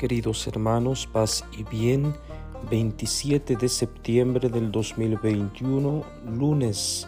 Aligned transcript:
queridos 0.00 0.46
hermanos, 0.46 1.06
paz 1.06 1.44
y 1.52 1.62
bien. 1.64 2.14
27 2.70 3.54
de 3.56 3.68
septiembre 3.68 4.48
del 4.48 4.72
2021, 4.72 6.02
lunes, 6.38 7.06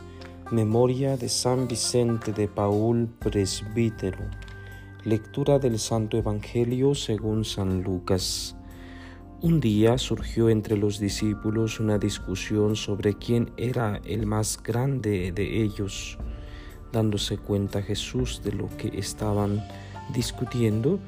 memoria 0.50 1.16
de 1.16 1.30
San 1.30 1.66
Vicente 1.68 2.34
de 2.34 2.48
Paul, 2.48 3.08
presbítero. 3.18 4.18
Lectura 5.04 5.58
del 5.58 5.78
Santo 5.78 6.18
Evangelio 6.18 6.94
según 6.94 7.46
San 7.46 7.82
Lucas. 7.82 8.56
Un 9.40 9.58
día 9.58 9.96
surgió 9.96 10.50
entre 10.50 10.76
los 10.76 10.98
discípulos 10.98 11.80
una 11.80 11.96
discusión 11.96 12.76
sobre 12.76 13.14
quién 13.14 13.52
era 13.56 14.02
el 14.04 14.26
más 14.26 14.62
grande 14.62 15.32
de 15.32 15.62
ellos. 15.62 16.18
Dándose 16.92 17.38
cuenta 17.38 17.80
Jesús 17.80 18.42
de 18.44 18.52
lo 18.52 18.68
que 18.76 18.88
estaban 18.98 19.66
discutiendo, 20.12 20.98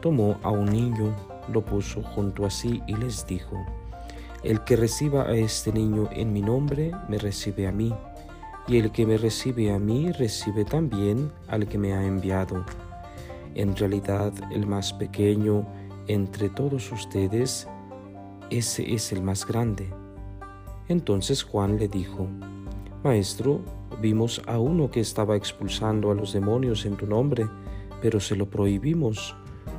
tomó 0.00 0.38
a 0.42 0.50
un 0.50 0.66
niño, 0.66 1.14
lo 1.52 1.64
puso 1.64 2.02
junto 2.02 2.46
a 2.46 2.50
sí 2.50 2.82
y 2.86 2.94
les 2.96 3.26
dijo, 3.26 3.56
El 4.42 4.62
que 4.64 4.76
reciba 4.76 5.24
a 5.24 5.34
este 5.34 5.72
niño 5.72 6.08
en 6.12 6.32
mi 6.32 6.42
nombre, 6.42 6.92
me 7.08 7.18
recibe 7.18 7.66
a 7.66 7.72
mí, 7.72 7.94
y 8.66 8.78
el 8.78 8.92
que 8.92 9.06
me 9.06 9.16
recibe 9.16 9.72
a 9.72 9.78
mí, 9.78 10.12
recibe 10.12 10.64
también 10.64 11.32
al 11.48 11.66
que 11.66 11.78
me 11.78 11.94
ha 11.94 12.04
enviado. 12.04 12.64
En 13.54 13.74
realidad, 13.74 14.32
el 14.50 14.66
más 14.66 14.92
pequeño 14.92 15.66
entre 16.06 16.48
todos 16.48 16.92
ustedes, 16.92 17.66
ese 18.50 18.94
es 18.94 19.12
el 19.12 19.22
más 19.22 19.46
grande. 19.46 19.88
Entonces 20.88 21.42
Juan 21.42 21.78
le 21.78 21.88
dijo, 21.88 22.26
Maestro, 23.04 23.60
vimos 24.00 24.42
a 24.46 24.58
uno 24.58 24.90
que 24.90 25.00
estaba 25.00 25.36
expulsando 25.36 26.10
a 26.10 26.14
los 26.14 26.32
demonios 26.32 26.86
en 26.86 26.96
tu 26.96 27.06
nombre, 27.06 27.46
pero 28.00 28.20
se 28.20 28.36
lo 28.36 28.48
prohibimos 28.48 29.34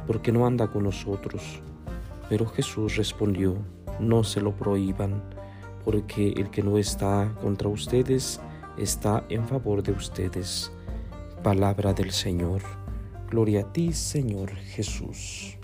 porque 0.09 0.31
no 0.31 0.47
anda 0.47 0.65
con 0.65 0.85
nosotros. 0.85 1.61
Pero 2.29 2.47
Jesús 2.47 2.95
respondió, 2.95 3.57
no 3.99 4.23
se 4.23 4.41
lo 4.41 4.55
prohíban, 4.55 5.21
porque 5.85 6.29
el 6.29 6.49
que 6.49 6.63
no 6.63 6.79
está 6.79 7.31
contra 7.39 7.69
ustedes 7.69 8.41
está 8.75 9.23
en 9.29 9.47
favor 9.47 9.83
de 9.83 9.91
ustedes. 9.91 10.71
Palabra 11.43 11.93
del 11.93 12.09
Señor. 12.09 12.63
Gloria 13.29 13.61
a 13.61 13.71
ti, 13.71 13.93
Señor 13.93 14.49
Jesús. 14.55 15.55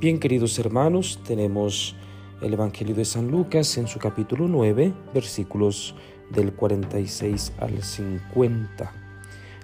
Bien, 0.00 0.18
queridos 0.18 0.58
hermanos, 0.58 1.20
tenemos 1.24 1.94
el 2.42 2.54
Evangelio 2.54 2.96
de 2.96 3.04
San 3.04 3.30
Lucas 3.30 3.78
en 3.78 3.86
su 3.86 4.00
capítulo 4.00 4.48
9, 4.48 4.92
versículos 5.14 5.94
del 6.30 6.54
46 6.54 7.52
al 7.60 7.80
50. 7.80 8.92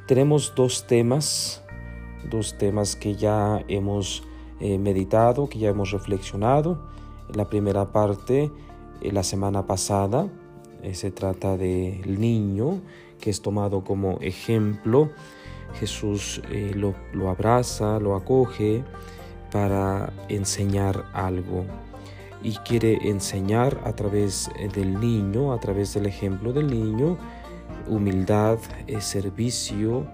Tenemos 0.07 0.53
dos 0.55 0.87
temas 0.87 1.65
dos 2.29 2.59
temas 2.59 2.97
que 2.97 3.15
ya 3.17 3.65
hemos 3.69 4.23
eh, 4.61 4.79
meditado, 4.79 5.49
que 5.49 5.59
ya 5.59 5.71
hemos 5.71 5.91
reflexionado. 5.91 6.79
La 7.35 7.49
primera 7.49 7.93
parte, 7.93 8.51
eh, 9.01 9.13
la 9.13 9.23
semana 9.23 9.67
pasada, 9.67 10.29
eh, 10.83 10.95
se 10.95 11.11
trata 11.11 11.57
del 11.57 12.21
niño 12.21 12.81
que 13.21 13.31
es 13.31 13.41
tomado 13.41 13.85
como 13.85 14.19
ejemplo. 14.21 15.11
Jesús 15.79 16.43
lo, 16.75 16.95
lo 17.13 17.31
abraza, 17.31 18.01
lo 18.01 18.17
acoge 18.17 18.83
para 19.53 20.13
enseñar 20.29 21.05
algo 21.13 21.65
y 22.43 22.55
quiere 22.57 23.09
enseñar 23.09 23.81
a 23.85 23.93
través 23.93 24.51
del 24.75 24.99
niño, 24.99 25.53
a 25.53 25.61
través 25.61 25.95
del 25.95 26.07
ejemplo 26.07 26.53
del 26.53 26.69
niño, 26.69 27.19
humildad, 27.87 28.59
servicio, 28.99 30.07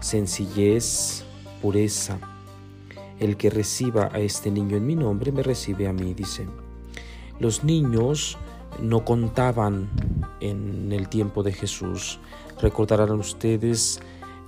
sencillez, 0.00 1.27
pureza. 1.60 2.18
El 3.18 3.36
que 3.36 3.50
reciba 3.50 4.10
a 4.12 4.20
este 4.20 4.50
niño 4.50 4.76
en 4.76 4.86
mi 4.86 4.94
nombre 4.94 5.32
me 5.32 5.42
recibe 5.42 5.88
a 5.88 5.92
mí, 5.92 6.14
dice. 6.14 6.46
Los 7.40 7.64
niños 7.64 8.38
no 8.80 9.04
contaban 9.04 9.88
en 10.40 10.92
el 10.92 11.08
tiempo 11.08 11.42
de 11.42 11.52
Jesús. 11.52 12.20
Recordarán 12.60 13.12
ustedes 13.12 14.00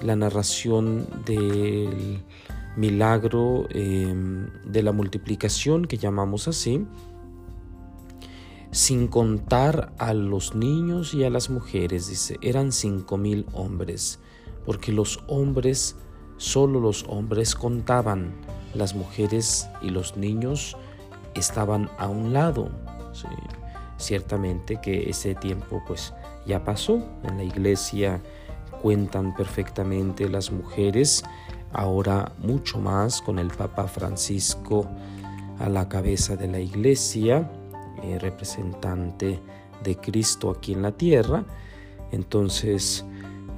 la 0.02 0.16
narración 0.16 1.06
del 1.24 2.22
milagro 2.76 3.66
em, 3.70 4.48
de 4.64 4.82
la 4.82 4.92
multiplicación 4.92 5.84
que 5.84 5.98
llamamos 5.98 6.48
así, 6.48 6.86
sin 8.70 9.08
contar 9.08 9.92
a 9.98 10.14
los 10.14 10.54
niños 10.54 11.12
y 11.12 11.24
a 11.24 11.30
las 11.30 11.50
mujeres, 11.50 12.06
dice, 12.08 12.38
eran 12.40 12.70
cinco 12.70 13.18
mil 13.18 13.46
hombres, 13.52 14.20
porque 14.64 14.92
los 14.92 15.20
hombres 15.26 15.96
Solo 16.40 16.80
los 16.80 17.04
hombres 17.06 17.54
contaban, 17.54 18.32
las 18.72 18.94
mujeres 18.94 19.68
y 19.82 19.90
los 19.90 20.16
niños 20.16 20.74
estaban 21.34 21.90
a 21.98 22.08
un 22.08 22.32
lado. 22.32 22.70
Ciertamente 23.98 24.80
que 24.80 25.10
ese 25.10 25.34
tiempo 25.34 25.82
pues 25.86 26.14
ya 26.46 26.64
pasó. 26.64 27.04
En 27.24 27.36
la 27.36 27.44
iglesia 27.44 28.22
cuentan 28.80 29.34
perfectamente 29.34 30.30
las 30.30 30.50
mujeres, 30.50 31.24
ahora 31.74 32.32
mucho 32.38 32.78
más 32.78 33.20
con 33.20 33.38
el 33.38 33.48
Papa 33.48 33.86
Francisco 33.86 34.86
a 35.58 35.68
la 35.68 35.90
cabeza 35.90 36.36
de 36.36 36.48
la 36.48 36.58
iglesia, 36.58 37.50
eh, 38.02 38.18
representante 38.18 39.38
de 39.84 39.96
Cristo 39.96 40.48
aquí 40.48 40.72
en 40.72 40.80
la 40.80 40.92
tierra. 40.92 41.44
Entonces, 42.12 43.04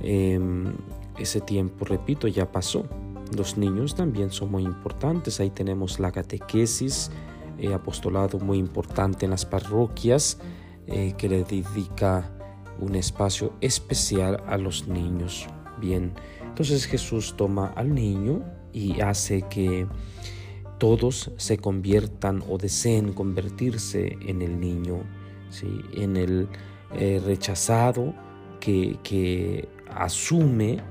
em, 0.03 0.75
ese 1.22 1.41
tiempo, 1.41 1.84
repito, 1.84 2.28
ya 2.28 2.50
pasó. 2.50 2.87
Los 3.37 3.56
niños 3.56 3.94
también 3.94 4.31
son 4.31 4.50
muy 4.50 4.65
importantes. 4.65 5.41
Ahí 5.41 5.50
tenemos 5.50 5.99
la 5.99 6.12
catequesis, 6.12 7.10
eh, 7.59 7.72
apostolado 7.72 8.38
muy 8.38 8.59
importante 8.59 9.25
en 9.25 9.31
las 9.31 9.47
parroquias 9.47 10.38
eh, 10.87 11.15
que 11.16 11.28
le 11.28 11.44
dedica 11.44 12.31
un 12.81 12.94
espacio 12.94 13.55
especial 13.60 14.43
a 14.47 14.59
los 14.59 14.88
niños. 14.88 15.47
Bien, 15.81 16.12
entonces 16.43 16.84
Jesús 16.84 17.34
toma 17.37 17.72
al 17.77 17.94
niño 17.94 18.43
y 18.72 19.00
hace 19.00 19.43
que 19.43 19.87
todos 20.78 21.31
se 21.37 21.59
conviertan 21.59 22.43
o 22.49 22.59
deseen 22.59 23.12
convertirse 23.12 24.19
en 24.27 24.43
el 24.43 24.59
niño, 24.59 25.04
¿sí? 25.50 25.81
en 25.94 26.16
el 26.16 26.49
eh, 26.94 27.22
rechazado 27.25 28.12
que, 28.59 28.99
que 29.03 29.69
asume 29.94 30.83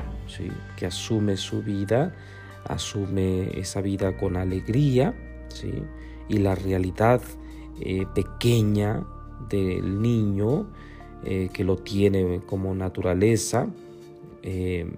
que 0.75 0.85
asume 0.85 1.37
su 1.37 1.61
vida, 1.61 2.13
asume 2.67 3.59
esa 3.59 3.81
vida 3.81 4.17
con 4.17 4.37
alegría 4.37 5.13
¿sí? 5.49 5.83
y 6.29 6.37
la 6.37 6.55
realidad 6.55 7.21
eh, 7.79 8.05
pequeña 8.13 9.03
del 9.49 10.01
niño 10.01 10.67
eh, 11.23 11.49
que 11.53 11.63
lo 11.63 11.77
tiene 11.77 12.41
como 12.45 12.73
naturaleza 12.75 13.67
eh, 14.43 14.89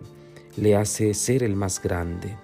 le 0.57 0.75
hace 0.75 1.13
ser 1.13 1.43
el 1.43 1.55
más 1.55 1.81
grande. 1.81 2.37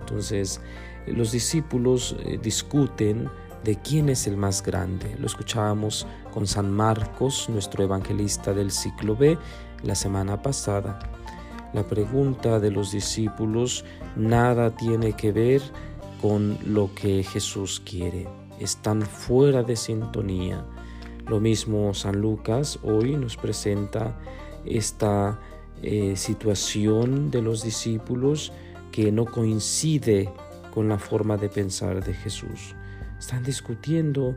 Entonces 0.00 0.60
los 1.06 1.32
discípulos 1.32 2.16
discuten 2.42 3.28
de 3.64 3.76
quién 3.76 4.08
es 4.08 4.26
el 4.26 4.36
más 4.36 4.62
grande. 4.62 5.16
Lo 5.18 5.26
escuchábamos 5.26 6.06
con 6.32 6.46
San 6.46 6.70
Marcos, 6.70 7.48
nuestro 7.48 7.84
evangelista 7.84 8.52
del 8.52 8.70
ciclo 8.70 9.16
B, 9.16 9.36
la 9.82 9.94
semana 9.94 10.40
pasada. 10.40 10.98
La 11.72 11.84
pregunta 11.84 12.60
de 12.60 12.70
los 12.70 12.92
discípulos 12.92 13.84
nada 14.16 14.76
tiene 14.76 15.14
que 15.14 15.32
ver 15.32 15.62
con 16.20 16.58
lo 16.66 16.94
que 16.94 17.22
Jesús 17.24 17.80
quiere. 17.84 18.28
Están 18.58 19.02
fuera 19.02 19.62
de 19.62 19.76
sintonía. 19.76 20.64
Lo 21.26 21.40
mismo 21.40 21.94
San 21.94 22.20
Lucas 22.20 22.78
hoy 22.82 23.16
nos 23.16 23.36
presenta 23.36 24.18
esta 24.64 25.40
eh, 25.82 26.14
situación 26.16 27.30
de 27.30 27.42
los 27.42 27.62
discípulos 27.62 28.52
que 28.90 29.10
no 29.10 29.24
coincide 29.24 30.30
con 30.72 30.88
la 30.88 30.98
forma 30.98 31.36
de 31.36 31.48
pensar 31.48 32.04
de 32.04 32.14
Jesús. 32.14 32.74
Están 33.18 33.42
discutiendo 33.42 34.36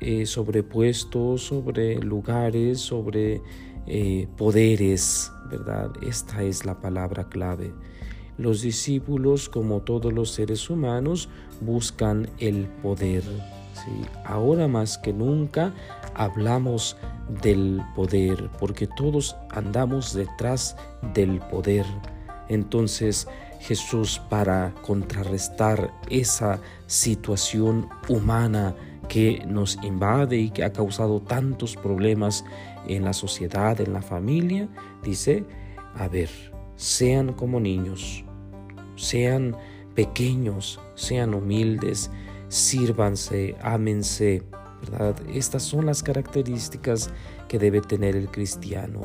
eh, 0.00 0.26
sobre 0.26 0.62
puestos, 0.62 1.42
sobre 1.42 1.96
lugares, 2.00 2.80
sobre 2.80 3.40
eh, 3.86 4.28
poderes, 4.36 5.30
¿verdad? 5.50 5.90
Esta 6.02 6.42
es 6.42 6.64
la 6.64 6.80
palabra 6.80 7.24
clave. 7.28 7.72
Los 8.36 8.62
discípulos, 8.62 9.48
como 9.48 9.82
todos 9.82 10.12
los 10.12 10.30
seres 10.30 10.68
humanos, 10.68 11.28
buscan 11.60 12.28
el 12.38 12.66
poder. 12.82 13.22
Ahora 14.24 14.66
más 14.66 14.98
que 14.98 15.12
nunca 15.12 15.72
hablamos 16.14 16.96
del 17.42 17.82
poder, 17.94 18.50
porque 18.58 18.86
todos 18.86 19.36
andamos 19.50 20.14
detrás 20.14 20.76
del 21.14 21.38
poder. 21.40 21.84
Entonces 22.48 23.26
Jesús, 23.60 24.20
para 24.28 24.74
contrarrestar 24.82 25.90
esa 26.10 26.60
situación 26.86 27.88
humana, 28.08 28.74
que 29.08 29.44
nos 29.46 29.78
invade 29.82 30.36
y 30.36 30.50
que 30.50 30.64
ha 30.64 30.72
causado 30.72 31.20
tantos 31.20 31.76
problemas 31.76 32.44
en 32.86 33.04
la 33.04 33.12
sociedad, 33.12 33.80
en 33.80 33.92
la 33.92 34.02
familia, 34.02 34.68
dice, 35.02 35.44
a 35.94 36.08
ver, 36.08 36.30
sean 36.76 37.32
como 37.32 37.60
niños, 37.60 38.24
sean 38.96 39.56
pequeños, 39.94 40.80
sean 40.94 41.34
humildes, 41.34 42.10
sírvanse, 42.48 43.56
ámense, 43.62 44.42
¿verdad? 44.82 45.16
Estas 45.32 45.62
son 45.62 45.86
las 45.86 46.02
características 46.02 47.10
que 47.48 47.58
debe 47.58 47.80
tener 47.80 48.16
el 48.16 48.28
cristiano. 48.28 49.02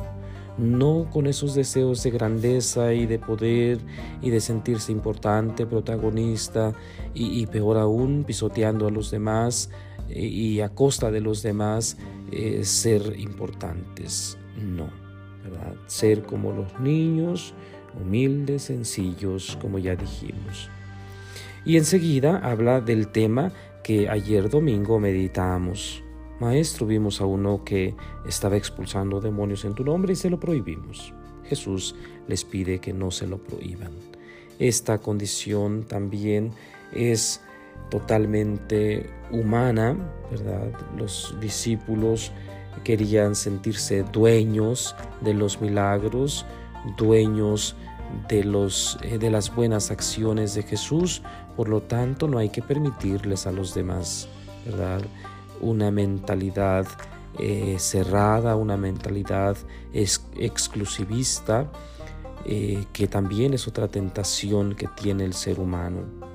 No 0.58 1.08
con 1.10 1.26
esos 1.26 1.54
deseos 1.54 2.02
de 2.02 2.10
grandeza 2.10 2.92
y 2.92 3.06
de 3.06 3.18
poder 3.18 3.78
y 4.20 4.30
de 4.30 4.40
sentirse 4.40 4.92
importante, 4.92 5.64
protagonista 5.64 6.72
y, 7.14 7.46
peor 7.46 7.78
aún 7.78 8.24
pisoteando 8.26 8.86
a 8.86 8.90
los 8.90 9.10
demás 9.10 9.70
y, 10.14 10.60
a 10.60 10.70
costa 10.70 11.10
de 11.10 11.20
los 11.20 11.42
demás 11.42 11.96
eh, 12.32 12.64
ser 12.64 13.18
importantes. 13.18 14.38
No. 14.60 14.88
Ser 15.86 16.22
como 16.22 16.52
los 16.52 16.78
niños, 16.80 17.54
humildes, 18.00 18.64
sencillos, 18.64 19.56
como 19.60 19.78
ya 19.78 19.96
dijimos. 19.96 20.70
Y 21.64 21.76
enseguida 21.76 22.38
habla 22.38 22.80
del 22.80 23.08
tema 23.08 23.52
que 23.82 24.08
ayer 24.08 24.48
domingo 24.48 24.98
meditamos. 24.98 26.02
Maestro, 26.40 26.86
vimos 26.86 27.20
a 27.20 27.26
uno 27.26 27.64
que 27.64 27.94
estaba 28.26 28.56
expulsando 28.56 29.20
demonios 29.20 29.64
en 29.64 29.74
tu 29.74 29.84
nombre 29.84 30.14
y 30.14 30.16
se 30.16 30.30
lo 30.30 30.40
prohibimos. 30.40 31.12
Jesús 31.44 31.94
les 32.28 32.44
pide 32.44 32.78
que 32.78 32.92
no 32.92 33.10
se 33.10 33.26
lo 33.26 33.42
prohíban. 33.42 33.92
Esta 34.58 34.98
condición 34.98 35.84
también 35.84 36.52
es 36.92 37.42
totalmente 37.88 39.10
humana, 39.30 39.96
¿verdad? 40.30 40.70
Los 40.96 41.34
discípulos 41.40 42.32
querían 42.84 43.34
sentirse 43.34 44.02
dueños 44.04 44.94
de 45.20 45.34
los 45.34 45.60
milagros, 45.60 46.46
dueños 46.96 47.76
de, 48.28 48.44
los, 48.44 48.98
eh, 49.02 49.18
de 49.18 49.30
las 49.30 49.54
buenas 49.54 49.90
acciones 49.90 50.54
de 50.54 50.62
Jesús, 50.62 51.22
por 51.56 51.68
lo 51.68 51.82
tanto 51.82 52.28
no 52.28 52.38
hay 52.38 52.48
que 52.48 52.62
permitirles 52.62 53.46
a 53.46 53.52
los 53.52 53.74
demás, 53.74 54.28
¿verdad? 54.64 55.02
Una 55.60 55.90
mentalidad 55.90 56.86
eh, 57.38 57.76
cerrada, 57.78 58.56
una 58.56 58.76
mentalidad 58.76 59.56
exclusivista, 59.92 61.70
eh, 62.44 62.84
que 62.92 63.06
también 63.06 63.54
es 63.54 63.68
otra 63.68 63.88
tentación 63.88 64.74
que 64.74 64.88
tiene 64.88 65.24
el 65.24 65.34
ser 65.34 65.60
humano. 65.60 66.29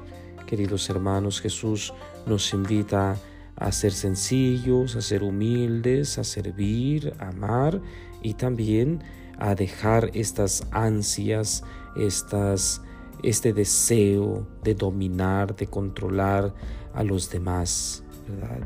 Queridos 0.56 0.90
hermanos, 0.90 1.42
Jesús 1.42 1.94
nos 2.26 2.54
invita 2.54 3.18
a 3.58 3.72
ser 3.74 3.92
sencillos, 3.92 4.96
a 4.96 5.02
ser 5.02 5.22
humildes, 5.22 6.18
a 6.18 6.24
servir, 6.24 7.14
a 7.20 7.28
amar 7.28 7.82
y 8.22 8.36
también 8.36 9.04
a 9.38 9.54
dejar 9.54 10.12
estas 10.14 10.66
ansias, 10.72 11.66
estas, 11.98 12.82
este 13.22 13.52
deseo 13.52 14.48
de 14.64 14.76
dominar, 14.76 15.58
de 15.58 15.68
controlar 15.68 16.54
a 16.94 17.04
los 17.04 17.30
demás, 17.30 18.06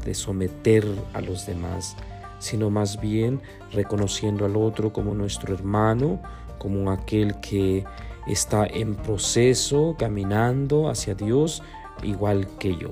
de 0.05 0.13
someter 0.13 0.85
a 1.15 1.21
los 1.21 1.47
demás, 1.47 1.95
sino 2.37 2.69
más 2.69 3.01
bien 3.01 3.41
reconociendo 3.71 4.45
al 4.45 4.57
otro 4.57 4.93
como 4.93 5.15
nuestro 5.15 5.55
hermano, 5.55 6.21
como 6.59 6.91
aquel 6.91 7.39
que 7.39 7.83
está 8.27 8.67
en 8.67 8.93
proceso, 8.93 9.95
caminando 9.97 10.87
hacia 10.87 11.15
Dios, 11.15 11.63
igual 12.03 12.47
que 12.59 12.75
yo. 12.75 12.91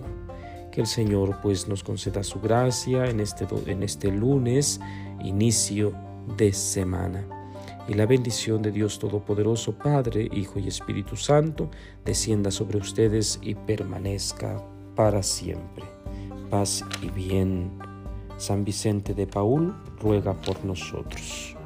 Que 0.72 0.82
el 0.82 0.88
Señor 0.88 1.40
pues 1.42 1.68
nos 1.68 1.84
conceda 1.84 2.24
su 2.24 2.40
gracia 2.40 3.06
en 3.06 3.20
este, 3.20 3.48
en 3.66 3.84
este 3.84 4.12
lunes, 4.12 4.80
inicio 5.24 5.94
de 6.38 6.54
semana 6.54 7.26
y 7.88 7.94
la 7.94 8.06
bendición 8.06 8.62
de 8.62 8.72
Dios 8.72 9.00
Todopoderoso, 9.00 9.74
Padre, 9.74 10.30
Hijo 10.34 10.60
y 10.60 10.68
Espíritu 10.68 11.16
Santo, 11.16 11.70
descienda 12.04 12.52
sobre 12.52 12.78
ustedes 12.80 13.40
y 13.42 13.56
permanezca 13.56 14.62
para 14.96 15.24
siempre. 15.24 15.86
Paz 16.50 16.84
y 17.02 17.10
bien. 17.10 17.72
San 18.38 18.64
Vicente 18.64 19.14
de 19.14 19.26
Paul 19.26 19.74
ruega 20.00 20.34
por 20.34 20.64
nosotros. 20.64 21.57